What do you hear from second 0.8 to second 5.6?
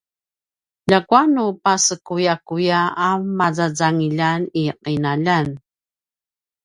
ljakua nu pasakuyakuya a mamazangiljan i qinaljan